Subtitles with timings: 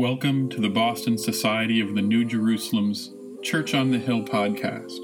[0.00, 3.12] Welcome to the Boston Society of the New Jerusalem's
[3.42, 4.96] Church on the Hill podcast.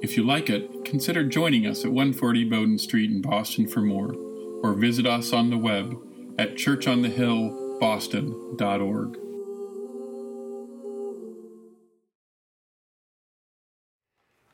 [0.00, 4.14] If you like it, consider joining us at 140 Bowdoin Street in Boston for more,
[4.62, 5.94] or visit us on the web
[6.38, 9.12] at churchonthehillboston.org.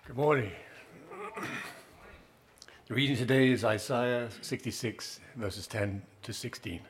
[0.04, 0.50] Good morning.
[2.88, 6.80] The reading today is Isaiah 66, verses 10 to 16.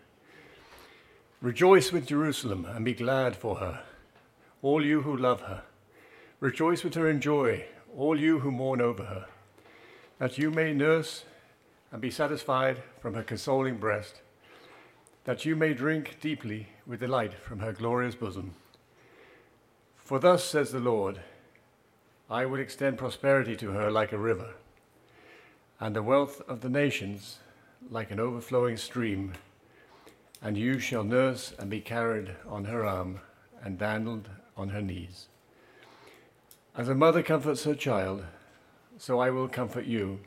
[1.45, 3.83] Rejoice with Jerusalem and be glad for her,
[4.63, 5.63] all you who love her.
[6.41, 9.27] Rejoice with her in joy, all you who mourn over her,
[10.19, 11.27] that you may nurse
[11.93, 14.23] and be satisfied from her consoling breast,
[15.25, 18.55] that you may drink deeply with delight from her glorious bosom.
[19.97, 21.21] For thus says the Lord,
[22.31, 24.55] I will extend prosperity to her like a river,
[25.79, 27.41] and the wealth of the nations
[27.91, 29.35] like an overflowing stream
[30.45, 33.19] and you shall nurse and be carried on her arm
[33.63, 35.29] and dandled on her knees.
[36.77, 38.23] As a mother comforts her child,
[38.99, 40.21] so I will comfort you,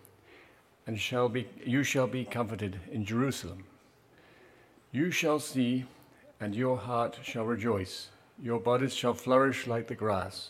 [0.88, 3.66] and shall be, you shall be comforted in Jerusalem.
[4.92, 5.86] You shall see,
[6.40, 8.10] and your heart shall rejoice.
[8.42, 10.50] Your bodies shall flourish like the grass,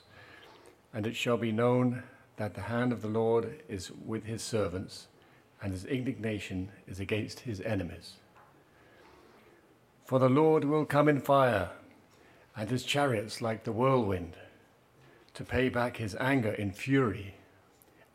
[0.94, 2.04] and it shall be known
[2.38, 5.08] that the hand of the Lord is with his servants,
[5.62, 8.14] and his indignation is against his enemies.
[10.08, 11.70] For the Lord will come in fire,
[12.56, 14.38] and his chariots like the whirlwind,
[15.34, 17.36] to pay back his anger in fury,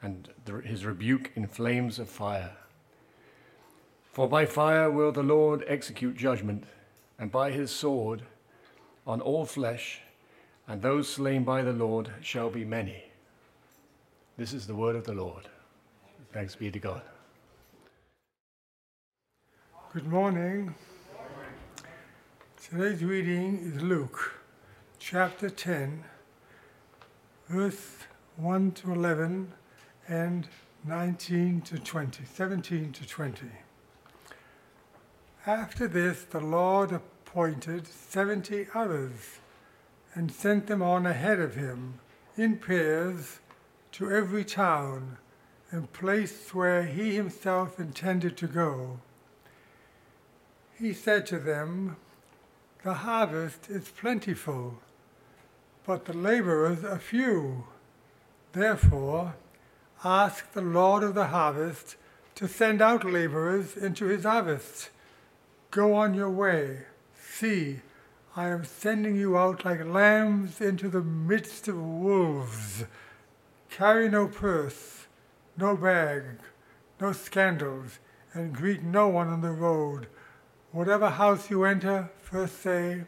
[0.01, 0.31] and
[0.65, 2.57] his rebuke in flames of fire.
[4.11, 6.65] For by fire will the Lord execute judgment,
[7.19, 8.23] and by his sword
[9.07, 10.01] on all flesh,
[10.67, 13.05] and those slain by the Lord shall be many.
[14.39, 15.47] This is the word of the Lord.
[16.33, 17.03] Thanks be to God.
[19.93, 20.75] Good morning.
[22.70, 24.41] Today's reading is Luke
[25.00, 26.05] chapter 10,
[27.48, 27.96] verse
[28.36, 29.52] 1 to 11
[30.06, 30.48] and
[30.84, 33.46] 19 to 20, 17 to 20.
[35.45, 39.40] After this, the Lord appointed 70 others
[40.14, 41.98] and sent them on ahead of him
[42.36, 43.40] in pairs
[43.92, 45.18] to every town
[45.72, 49.01] and place where he himself intended to go.
[50.78, 51.96] He said to them,
[52.85, 54.79] the harvest is plentiful,
[55.87, 57.65] but the laborers are few.
[58.53, 59.35] Therefore,
[60.05, 61.97] ask the Lord of the harvest
[62.35, 64.91] to send out laborers into his harvest.
[65.70, 66.87] Go on your way.
[67.20, 67.81] See,
[68.35, 72.85] I am sending you out like lambs into the midst of wolves.
[73.70, 75.07] Carry no purse,
[75.57, 76.25] no bag,
[77.01, 78.01] no scandals,
[78.35, 80.09] and greet no one on the road.
[80.72, 83.02] Whatever house you enter, first say,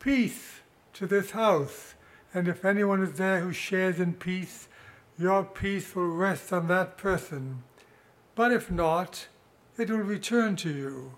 [0.00, 0.60] Peace
[0.94, 1.94] to this house.
[2.32, 4.68] And if anyone is there who shares in peace,
[5.18, 7.62] your peace will rest on that person.
[8.34, 9.28] But if not,
[9.76, 11.12] it will return to you.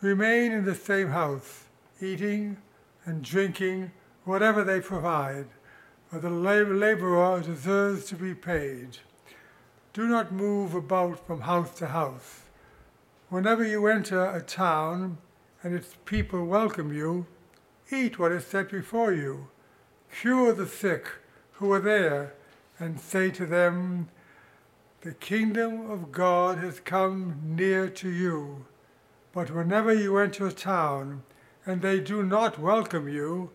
[0.00, 1.64] Remain in the same house,
[2.00, 2.58] eating
[3.04, 3.90] and drinking
[4.24, 5.46] whatever they provide,
[6.08, 8.98] for the laborer deserves to be paid.
[9.92, 12.45] Do not move about from house to house.
[13.28, 15.18] Whenever you enter a town
[15.60, 17.26] and its people welcome you,
[17.90, 19.48] eat what is set before you,
[20.20, 21.08] cure the sick
[21.54, 22.34] who are there,
[22.78, 24.08] and say to them,
[25.00, 28.66] The kingdom of God has come near to you.
[29.32, 31.24] But whenever you enter a town
[31.64, 33.50] and they do not welcome you,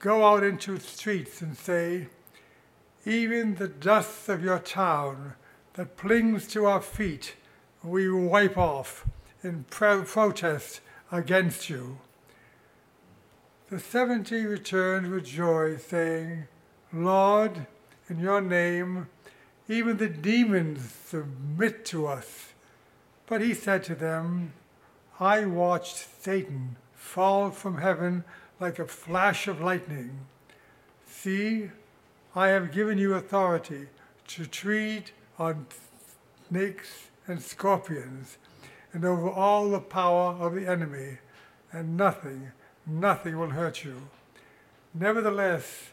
[0.00, 2.08] go out into the streets and say,
[3.06, 5.34] Even the dust of your town
[5.74, 7.36] that clings to our feet,
[7.82, 9.06] we wipe off
[9.42, 10.80] in pro- protest
[11.12, 11.98] against you.
[13.70, 16.48] The seventy returned with joy, saying,
[16.92, 17.66] Lord,
[18.08, 19.08] in your name,
[19.68, 22.54] even the demons submit to us.
[23.26, 24.54] But he said to them,
[25.20, 28.24] I watched Satan fall from heaven
[28.58, 30.20] like a flash of lightning.
[31.06, 31.70] See,
[32.34, 33.88] I have given you authority
[34.28, 35.66] to tread on
[36.48, 38.38] snakes and scorpions,
[38.92, 41.18] and over all the power of the enemy,
[41.70, 42.50] and nothing,
[42.86, 44.08] nothing will hurt you.
[44.94, 45.90] Nevertheless,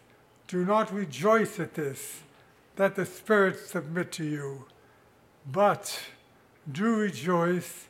[0.48, 2.22] do not rejoice at this,
[2.78, 4.66] that the spirits submit to you,
[5.52, 6.00] but
[6.72, 7.88] do rejoice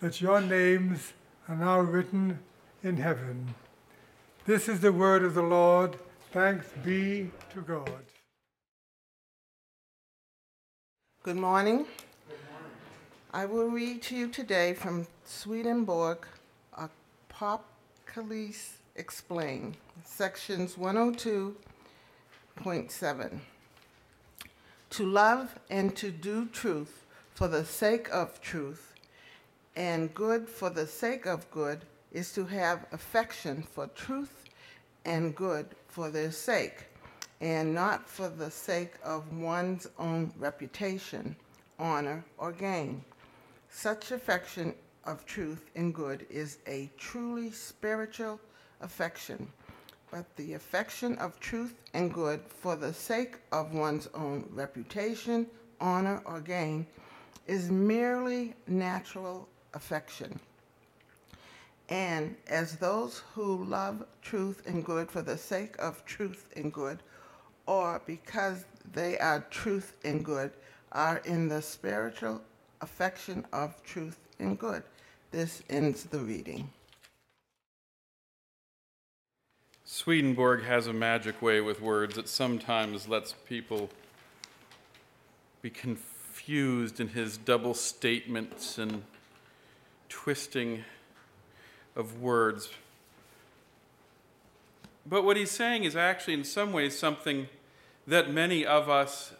[0.00, 1.12] that your names
[1.48, 2.38] are now written
[2.82, 3.54] in heaven.
[4.46, 5.96] This is the word of the Lord.
[6.32, 8.04] Thanks be to God.
[11.22, 11.84] Good morning.
[13.30, 16.26] I will read to you today from Swedenborg,
[16.72, 19.76] Apocalypse Explained.
[20.02, 23.40] Sections 102.7.
[24.88, 27.04] To love and to do truth
[27.34, 28.94] for the sake of truth,
[29.76, 34.44] and good for the sake of good, is to have affection for truth
[35.04, 36.86] and good for their sake,
[37.42, 41.36] and not for the sake of one's own reputation,
[41.78, 43.04] honor, or gain.
[43.70, 44.74] Such affection
[45.04, 48.40] of truth and good is a truly spiritual
[48.80, 49.50] affection,
[50.10, 55.46] but the affection of truth and good for the sake of one's own reputation,
[55.80, 56.86] honor, or gain
[57.46, 60.38] is merely natural affection.
[61.88, 66.98] And as those who love truth and good for the sake of truth and good,
[67.66, 70.52] or because they are truth and good,
[70.92, 72.42] are in the spiritual
[72.80, 74.82] affection of truth and good.
[75.30, 76.70] This ends the reading.
[79.84, 83.88] Swedenborg has a magic way with words that sometimes lets people
[85.62, 89.02] be confused in his double statements and
[90.08, 90.84] twisting
[91.96, 92.68] of words.
[95.06, 97.48] But what he's saying is actually, in some ways, something
[98.06, 99.32] that many of us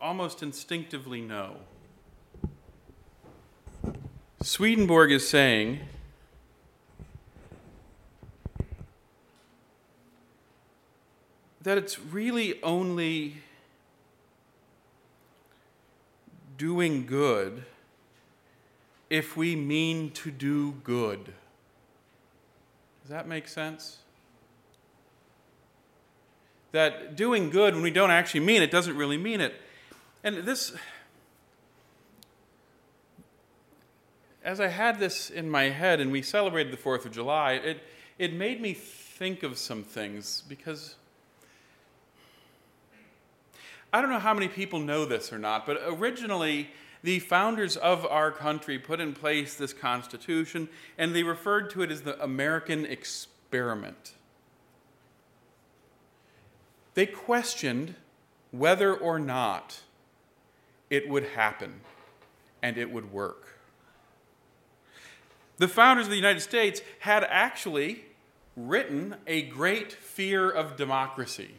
[0.00, 1.56] almost instinctively know.
[4.44, 5.80] Swedenborg is saying
[11.62, 13.38] that it's really only
[16.58, 17.64] doing good
[19.08, 21.32] if we mean to do good.
[23.00, 24.00] Does that make sense?
[26.72, 29.54] That doing good when we don't actually mean it doesn't really mean it.
[30.22, 30.74] And this,
[34.44, 37.82] as I had this in my head and we celebrated the 4th of July, it,
[38.18, 40.96] it made me think of some things because
[43.92, 46.70] I don't know how many people know this or not, but originally
[47.02, 50.68] the founders of our country put in place this Constitution
[50.98, 54.12] and they referred to it as the American experiment.
[56.92, 57.94] They questioned
[58.50, 59.80] whether or not
[60.90, 61.80] it would happen
[62.62, 63.53] and it would work.
[65.58, 68.04] The founders of the United States had actually
[68.56, 71.50] written a great fear of democracy.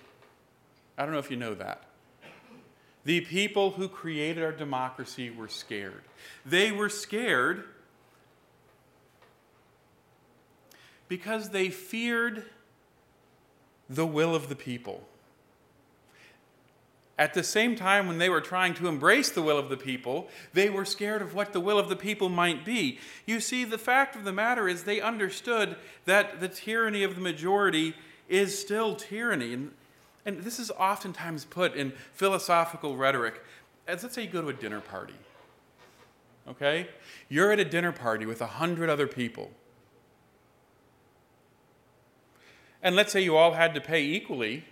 [0.97, 1.83] I don't know if you know that.
[3.03, 6.01] The people who created our democracy were scared.
[6.45, 7.65] They were scared
[11.07, 12.43] because they feared
[13.87, 15.07] the will of the people.
[17.17, 20.27] At the same time, when they were trying to embrace the will of the people,
[20.53, 22.99] they were scared of what the will of the people might be.
[23.25, 27.21] You see, the fact of the matter is they understood that the tyranny of the
[27.21, 27.95] majority
[28.27, 29.53] is still tyranny.
[29.53, 29.71] And
[30.25, 33.43] and this is oftentimes put in philosophical rhetoric.
[33.87, 35.13] As let's say you go to a dinner party.
[36.47, 36.89] Okay?
[37.29, 39.51] You're at a dinner party with a hundred other people.
[42.81, 44.65] And let's say you all had to pay equally,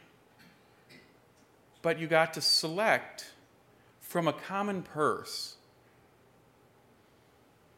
[1.83, 3.33] but you got to select
[3.99, 5.57] from a common purse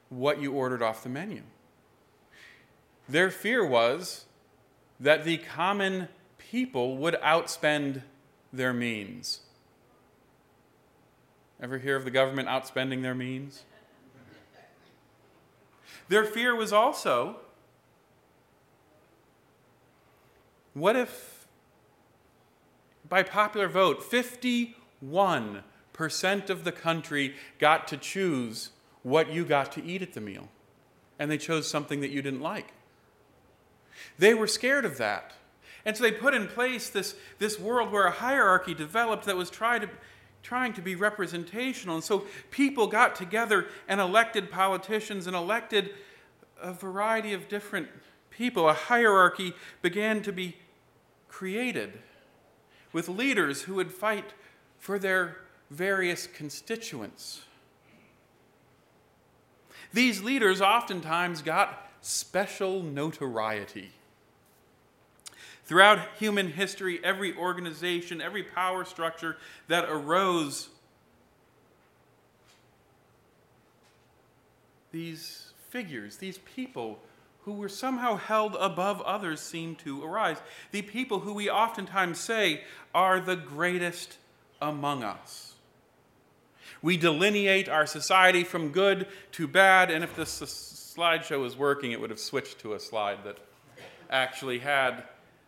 [0.08, 1.42] what you ordered off the menu.
[3.10, 4.24] Their fear was
[5.00, 6.08] that the common
[6.38, 8.04] people would outspend
[8.54, 9.42] their means.
[11.62, 13.64] Ever hear of the government outspending their means?
[16.08, 17.38] Their fear was also
[20.76, 21.35] what if,
[23.08, 28.72] by popular vote, 51% of the country got to choose
[29.04, 30.50] what you got to eat at the meal,
[31.20, 32.74] and they chose something that you didn't like?
[34.18, 35.34] They were scared of that.
[35.86, 39.52] And so they put in place this, this world where a hierarchy developed that was
[39.52, 39.88] try to,
[40.42, 41.96] trying to be representational.
[41.96, 45.92] And so people got together and elected politicians and elected
[46.60, 47.88] a variety of different
[48.32, 48.68] people.
[48.68, 50.58] A hierarchy began to be
[51.28, 52.00] created
[52.96, 54.32] with leaders who would fight
[54.80, 55.36] for their
[55.70, 57.42] various constituents.
[59.92, 63.92] These leaders oftentimes got special notoriety.
[65.66, 69.36] Throughout human history, every organization, every power structure
[69.68, 70.70] that arose,
[74.94, 77.00] these figures, these people
[77.46, 80.38] who were somehow held above others seem to arise.
[80.72, 82.62] The people who we oftentimes say
[82.94, 84.18] are the greatest
[84.62, 85.54] among us.
[86.82, 90.42] We delineate our society from good to bad, and if this
[90.96, 93.38] slideshow was working, it would have switched to a slide that
[94.10, 95.04] actually had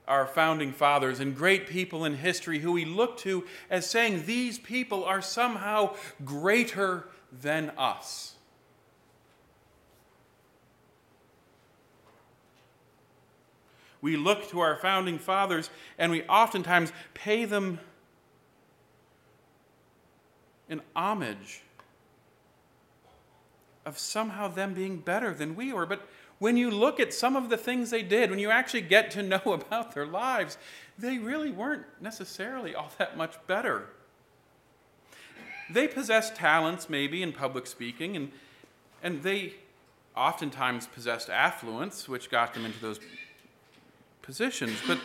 [0.07, 4.57] our founding fathers and great people in history who we look to as saying these
[4.57, 7.07] people are somehow greater
[7.41, 8.36] than us.
[14.07, 17.81] We look to our founding fathers and we oftentimes pay them
[20.69, 21.61] an homage
[23.85, 25.85] of somehow them being better than we were.
[25.85, 26.07] But
[26.39, 29.23] when you look at some of the things they did, when you actually get to
[29.23, 30.57] know about their lives,
[30.97, 33.89] they really weren't necessarily all that much better.
[35.69, 38.31] They possessed talents, maybe, in public speaking, and,
[39.03, 39.55] and they
[40.15, 43.01] oftentimes possessed affluence, which got them into those
[44.27, 44.77] positions.
[44.85, 44.99] But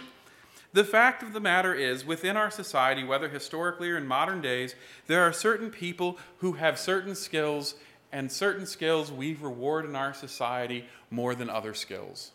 [0.73, 4.75] the fact of the matter is, within our society, whether historically or in modern days,
[5.07, 7.77] there are certain people who have certain skills,
[8.11, 12.33] and certain skills we reward in our society more than other skills.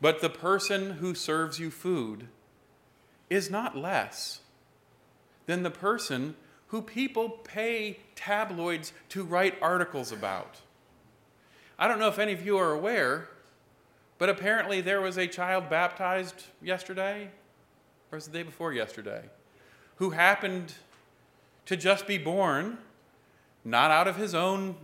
[0.00, 2.26] But the person who serves you food
[3.30, 4.40] is not less
[5.46, 6.34] than the person
[6.68, 10.56] who people pay tabloids to write articles about.
[11.78, 13.28] I don't know if any of you are aware,
[14.18, 17.30] but apparently there was a child baptized yesterday,
[18.10, 19.22] or was the day before yesterday,
[19.96, 20.74] who happened
[21.66, 22.78] to just be born,
[23.64, 24.76] not out of his own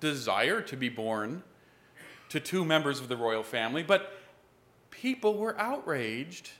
[0.00, 1.42] desire to be born
[2.28, 4.12] to two members of the royal family, but
[4.90, 6.50] people were outraged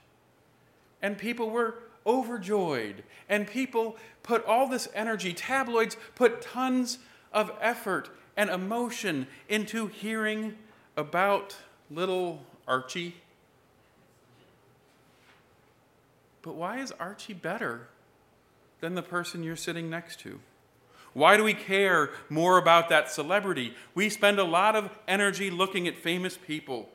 [1.03, 1.77] and people were
[2.07, 6.99] overjoyed and people put all this energy, tabloids put tons
[7.33, 10.57] of effort and emotion into hearing
[10.97, 11.57] about
[11.91, 13.15] little Archie.
[16.43, 17.89] But why is Archie better
[18.81, 20.41] than the person you're sitting next to?
[21.15, 23.75] Why do we care more about that celebrity?
[23.95, 26.89] We spend a lot of energy looking at famous people.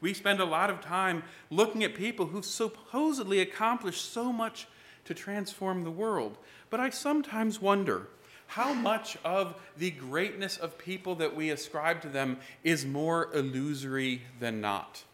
[0.00, 4.66] We spend a lot of time looking at people who supposedly accomplished so much
[5.04, 6.36] to transform the world.
[6.68, 8.08] But I sometimes wonder
[8.50, 14.22] how much of the greatness of people that we ascribe to them is more illusory
[14.40, 15.04] than not?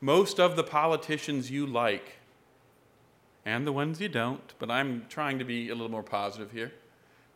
[0.00, 2.20] Most of the politicians you like,
[3.44, 6.72] and the ones you don't, but I'm trying to be a little more positive here,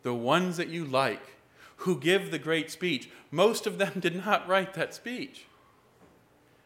[0.01, 1.35] the ones that you like,
[1.77, 5.45] who give the great speech, most of them did not write that speech.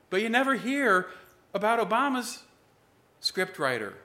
[0.09, 1.07] But you never hear
[1.53, 2.43] about Obama's
[3.21, 3.95] scriptwriter.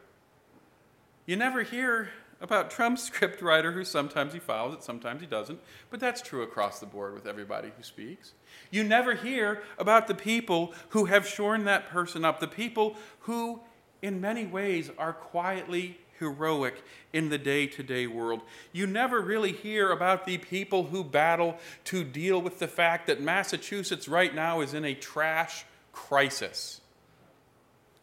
[1.26, 2.10] You never hear
[2.40, 5.60] about Trump's scriptwriter, who sometimes he follows it, sometimes he doesn't,
[5.90, 8.32] but that's true across the board with everybody who speaks.
[8.70, 13.60] You never hear about the people who have shorn that person up, the people who,
[14.02, 18.40] in many ways, are quietly heroic in the day to day world.
[18.72, 23.20] You never really hear about the people who battle to deal with the fact that
[23.20, 26.80] Massachusetts right now is in a trash crisis.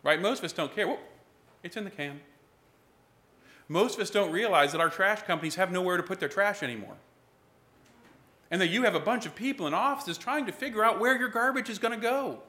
[0.04, 0.22] Right?
[0.22, 0.88] Most of us don't care.
[0.88, 1.00] Well,
[1.64, 2.20] it's in the can
[3.72, 6.62] most of us don't realize that our trash companies have nowhere to put their trash
[6.62, 6.98] anymore.
[8.52, 11.18] And that you have a bunch of people in offices trying to figure out where
[11.18, 12.40] your garbage is going to go.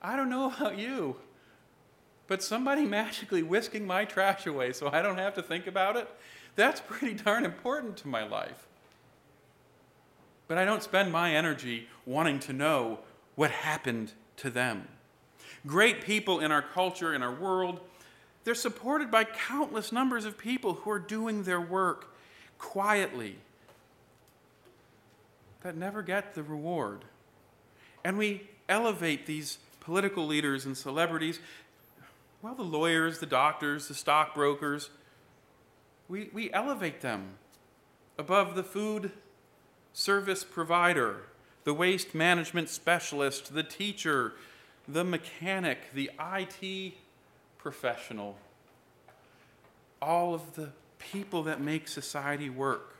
[0.00, 1.16] I don't know about you,
[2.28, 6.08] but somebody magically whisking my trash away so I don't have to think about it,
[6.54, 8.68] that's pretty darn important to my life.
[10.46, 13.00] But I don't spend my energy wanting to know
[13.34, 14.86] what happened to them
[15.66, 17.80] great people in our culture, in our world.
[18.44, 22.14] They're supported by countless numbers of people who are doing their work
[22.58, 23.36] quietly
[25.62, 27.04] that never get the reward.
[28.04, 31.40] And we elevate these political leaders and celebrities,
[32.42, 34.90] well, the lawyers, the doctors, the stockbrokers,
[36.08, 37.34] we, we elevate them
[38.18, 39.12] above the food
[39.92, 41.22] service provider,
[41.64, 44.32] the waste management specialist, the teacher,
[44.92, 46.94] the mechanic, the IT
[47.58, 48.36] professional,
[50.02, 52.96] all of the people that make society work.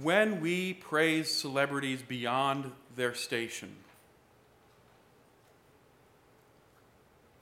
[0.00, 3.76] When we praise celebrities beyond their station,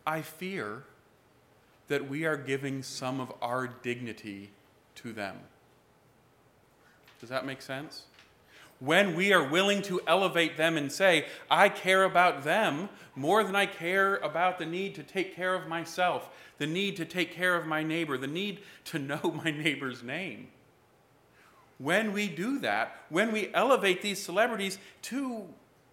[0.07, 0.85] I fear
[1.89, 4.51] that we are giving some of our dignity
[4.97, 5.37] to them.
[7.21, 8.05] Does that make sense?
[8.81, 13.57] When we are willing to elevate them and say, I care about them more than
[13.57, 17.57] I care about the need to take care of myself, the need to take care
[17.57, 20.49] of my neighbor, the need to know my neighbor's name.
[21.79, 25.47] When we do that, when we elevate these celebrities to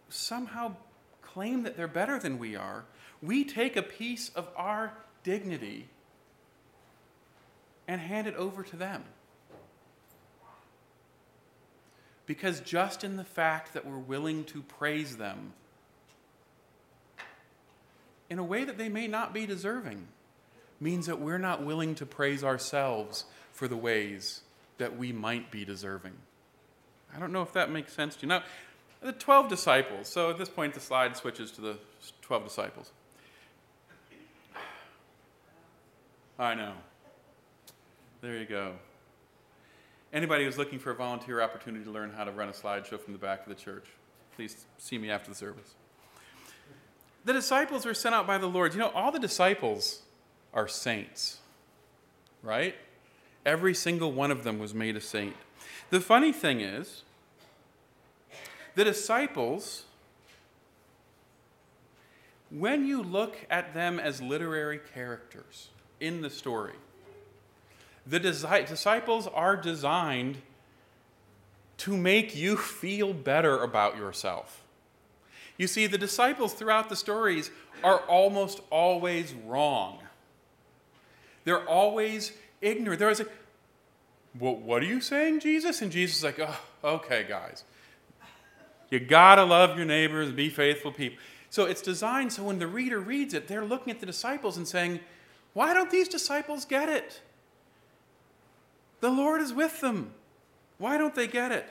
[0.10, 0.75] somehow
[1.22, 2.86] claim that they're better than we are,
[3.22, 5.88] we take a piece of our dignity
[7.88, 9.04] and hand it over to them.
[12.25, 15.53] Because just in the fact that we're willing to praise them
[18.29, 20.08] in a way that they may not be deserving
[20.79, 24.41] means that we're not willing to praise ourselves for the ways
[24.77, 26.13] that we might be deserving.
[27.15, 28.27] I don't know if that makes sense to you.
[28.27, 28.44] Now,
[29.01, 31.77] the 12 disciples, so at this point the slide switches to the
[32.24, 32.91] 12 disciples.
[36.38, 36.74] I know.
[38.22, 38.74] There you go.
[40.15, 43.12] Anybody who's looking for a volunteer opportunity to learn how to run a slideshow from
[43.12, 43.84] the back of the church,
[44.38, 45.75] please see me after the service.
[47.25, 48.74] The disciples were sent out by the Lord.
[48.74, 50.03] You know, all the disciples
[50.53, 51.39] are saints,
[52.41, 52.75] right?
[53.45, 55.36] Every single one of them was made a saint.
[55.89, 57.03] The funny thing is,
[58.75, 59.84] the disciples,
[62.50, 65.67] when you look at them as literary characters
[66.00, 66.75] in the story,
[68.05, 70.38] the disciples are designed
[71.77, 74.63] to make you feel better about yourself.
[75.57, 77.50] You see, the disciples throughout the stories
[77.83, 80.00] are almost always wrong.
[81.43, 83.00] They're always ignorant.
[83.00, 83.31] They're always like,
[84.38, 85.81] well, what are you saying, Jesus?
[85.81, 87.63] And Jesus is like, oh, okay, guys.
[88.89, 91.17] You gotta love your neighbors, be faithful people.
[91.50, 94.67] So it's designed so when the reader reads it, they're looking at the disciples and
[94.67, 95.00] saying,
[95.53, 97.21] why don't these disciples get it?
[99.05, 100.15] The Lord is with them.
[100.79, 101.67] Why don't they get it?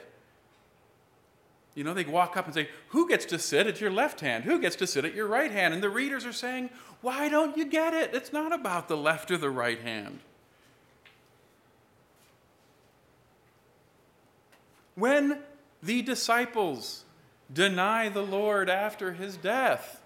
[1.75, 4.45] You know, they walk up and say, Who gets to sit at your left hand?
[4.45, 5.75] Who gets to sit at your right hand?
[5.75, 8.15] And the readers are saying, Why don't you get it?
[8.15, 10.21] It's not about the left or the right hand.
[14.95, 15.41] When
[15.83, 17.03] the disciples
[17.53, 20.01] deny the Lord after his death,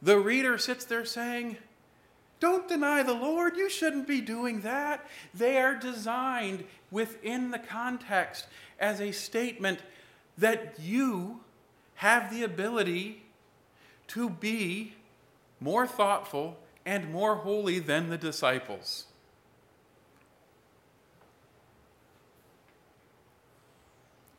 [0.00, 1.56] the reader sits there saying,
[2.40, 3.56] don't deny the Lord.
[3.56, 5.06] You shouldn't be doing that.
[5.34, 8.46] They are designed within the context
[8.78, 9.80] as a statement
[10.36, 11.40] that you
[11.96, 13.24] have the ability
[14.08, 14.94] to be
[15.60, 19.04] more thoughtful and more holy than the disciples.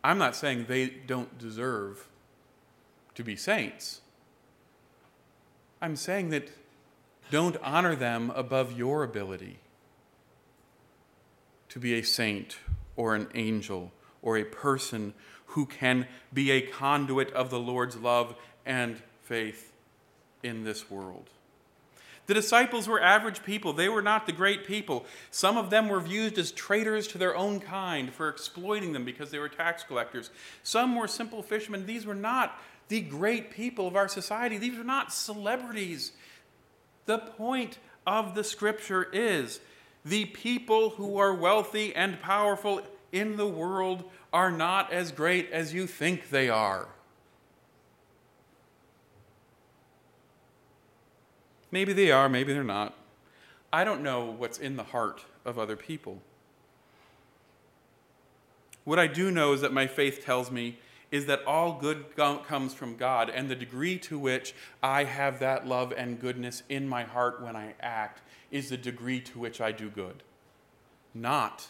[0.03, 2.07] I'm not saying they don't deserve
[3.15, 3.99] to be saints.
[5.81, 6.49] I'm saying that
[7.31, 9.59] don't honor them above your ability
[11.69, 12.57] to be a saint
[12.95, 15.13] or an angel or a person
[15.47, 19.73] who can be a conduit of the Lord's love and faith
[20.43, 21.29] in this world.
[22.27, 23.73] The disciples were average people.
[23.73, 25.05] They were not the great people.
[25.31, 29.31] Some of them were viewed as traitors to their own kind for exploiting them because
[29.31, 30.29] they were tax collectors.
[30.61, 31.87] Some were simple fishermen.
[31.87, 34.59] These were not the great people of our society.
[34.59, 36.11] These were not celebrities.
[37.09, 39.61] The point of the scripture is
[40.05, 45.73] the people who are wealthy and powerful in the world are not as great as
[45.73, 46.87] you think they are.
[51.71, 52.93] Maybe they are, maybe they're not.
[53.73, 56.21] I don't know what's in the heart of other people.
[58.83, 60.77] What I do know is that my faith tells me
[61.11, 65.67] is that all good comes from God, and the degree to which I have that
[65.67, 69.71] love and goodness in my heart when I act is the degree to which I
[69.71, 70.23] do good,
[71.13, 71.67] not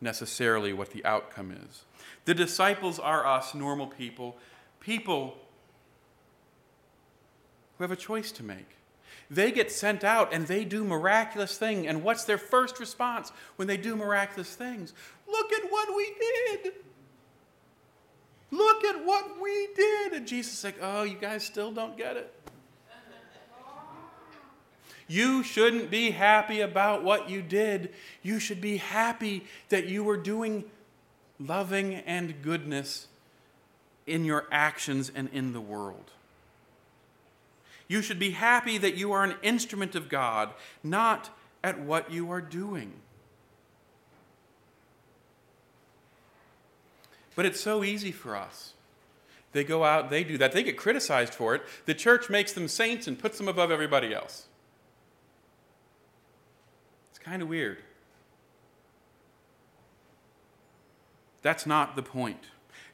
[0.00, 1.84] necessarily what the outcome is.
[2.26, 4.36] The disciples are us, normal people,
[4.80, 5.36] people
[7.76, 8.76] who have a choice to make.
[9.28, 11.86] They get sent out and they do miraculous things.
[11.86, 14.92] And what's their first response when they do miraculous things?
[15.26, 16.72] Look at what we did.
[18.56, 20.12] Look at what we did.
[20.14, 22.32] And Jesus like, oh, you guys still don't get it.
[25.08, 27.92] You shouldn't be happy about what you did.
[28.22, 30.64] You should be happy that you were doing
[31.38, 33.06] loving and goodness
[34.06, 36.10] in your actions and in the world.
[37.88, 40.50] You should be happy that you are an instrument of God,
[40.82, 41.30] not
[41.62, 42.92] at what you are doing.
[47.36, 48.72] But it's so easy for us.
[49.52, 50.52] They go out, they do that.
[50.52, 51.62] They get criticized for it.
[51.84, 54.48] The church makes them saints and puts them above everybody else.
[57.10, 57.78] It's kind of weird.
[61.42, 62.46] That's not the point.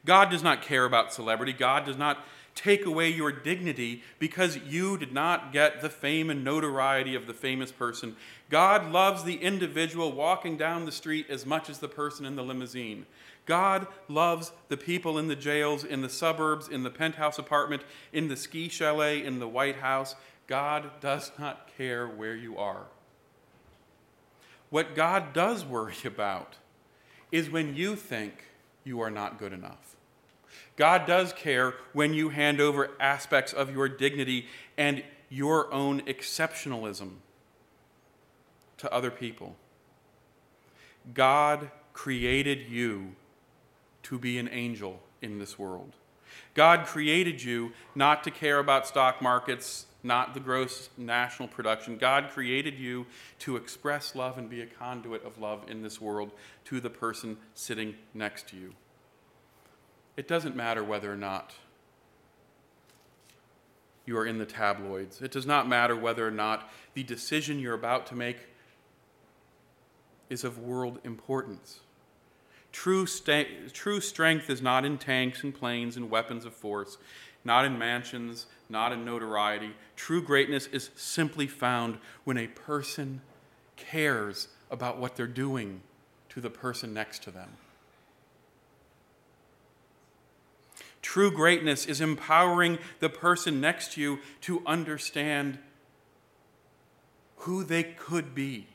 [0.05, 1.53] God does not care about celebrity.
[1.53, 2.23] God does not
[2.55, 7.33] take away your dignity because you did not get the fame and notoriety of the
[7.33, 8.15] famous person.
[8.49, 12.43] God loves the individual walking down the street as much as the person in the
[12.43, 13.05] limousine.
[13.45, 18.27] God loves the people in the jails, in the suburbs, in the penthouse apartment, in
[18.27, 20.15] the ski chalet, in the White House.
[20.47, 22.85] God does not care where you are.
[24.69, 26.55] What God does worry about
[27.31, 28.45] is when you think
[28.83, 29.95] you are not good enough.
[30.75, 37.15] God does care when you hand over aspects of your dignity and your own exceptionalism
[38.77, 39.55] to other people.
[41.13, 43.15] God created you
[44.03, 45.93] to be an angel in this world.
[46.53, 51.97] God created you not to care about stock markets, not the gross national production.
[51.97, 53.05] God created you
[53.39, 56.31] to express love and be a conduit of love in this world
[56.65, 58.73] to the person sitting next to you.
[60.15, 61.53] It doesn't matter whether or not
[64.05, 65.21] you are in the tabloids.
[65.21, 68.37] It does not matter whether or not the decision you're about to make
[70.29, 71.79] is of world importance.
[72.71, 76.97] True, true strength is not in tanks and planes and weapons of force,
[77.45, 79.71] not in mansions, not in notoriety.
[79.95, 83.21] True greatness is simply found when a person
[83.75, 85.81] cares about what they're doing
[86.29, 87.49] to the person next to them.
[91.03, 95.59] True greatness is empowering the person next to you to understand
[97.39, 98.67] who they could be.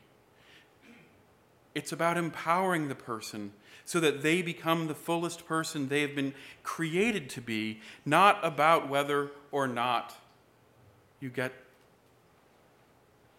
[1.75, 3.53] It's about empowering the person
[3.87, 8.91] so that they become the fullest person they have been created to be, not about
[8.91, 10.15] whether or not
[11.21, 11.53] you get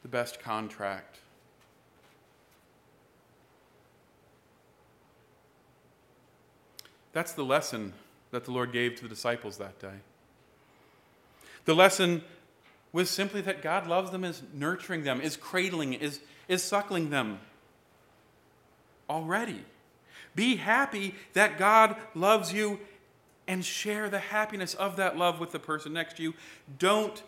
[0.02, 1.20] the best contract.
[7.14, 7.94] That's the lesson
[8.32, 10.00] that the Lord gave to the disciples that day.
[11.66, 12.24] The lesson
[12.92, 17.40] was simply that God loves them, is nurturing them, is cradling, is, is suckling them
[19.10, 19.64] already.
[20.36, 22.80] Be happy that God loves you
[23.48, 26.34] and share the happiness of that love with the person next to you.
[26.78, 27.22] Don't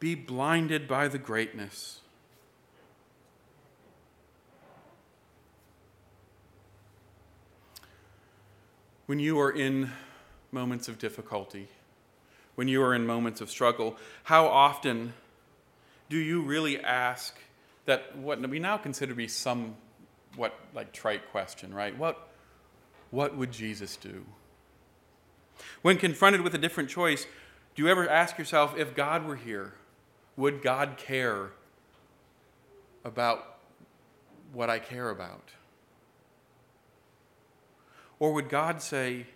[0.00, 2.00] be blinded by the greatness.
[9.08, 9.90] When you are in
[10.52, 11.68] moments of difficulty,
[12.56, 15.14] when you are in moments of struggle, how often
[16.10, 17.34] do you really ask
[17.86, 19.76] that what we now consider to be some
[20.36, 21.96] what like trite question, right?
[21.96, 22.28] What
[23.10, 24.26] what would Jesus do?
[25.80, 27.26] When confronted with a different choice,
[27.74, 29.72] do you ever ask yourself if God were here,
[30.36, 31.52] would God care
[33.06, 33.56] about
[34.52, 35.48] what I care about?
[38.18, 39.26] Or would God say,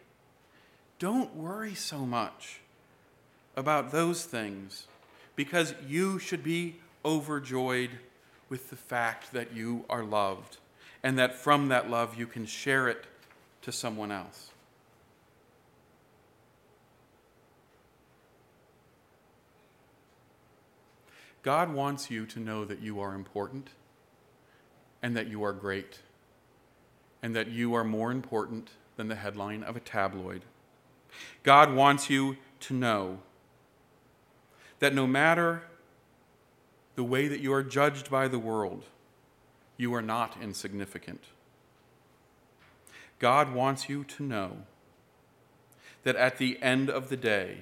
[0.99, 2.61] Don't worry so much
[3.57, 4.87] about those things
[5.37, 7.91] because you should be overjoyed
[8.49, 10.59] with the fact that you are loved
[11.03, 13.05] and that from that love you can share it
[13.63, 14.51] to someone else.
[21.43, 23.71] God wants you to know that you are important
[25.03, 25.99] and that you are great
[27.23, 30.43] and that you are more important than the headline of a tabloid.
[31.43, 33.19] God wants you to know
[34.81, 35.63] that no matter
[36.95, 38.85] the way that you are judged by the world,
[39.77, 41.25] you are not insignificant.
[43.19, 44.59] God wants you to know
[46.03, 47.59] that at the end of the day,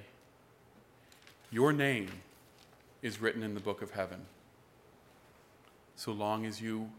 [1.50, 2.08] your name
[3.02, 4.26] is written in the book of heaven,
[5.96, 6.90] so long as you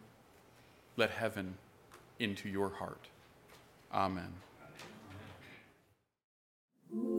[0.97, 1.56] let heaven
[2.21, 3.10] into your heart.
[3.93, 4.34] Amen.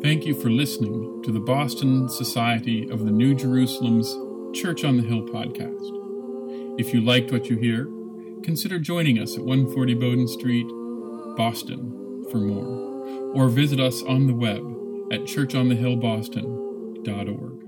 [0.03, 4.09] Thank you for listening to the Boston Society of the New Jerusalem's
[4.57, 6.79] Church on the Hill podcast.
[6.79, 7.87] If you liked what you hear,
[8.43, 10.67] consider joining us at 140 Bowdoin Street,
[11.37, 14.61] Boston, for more, or visit us on the web
[15.13, 17.62] at churchonthehillboston.org.